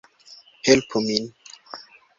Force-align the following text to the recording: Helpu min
Helpu 0.69 0.97
min 1.05 1.23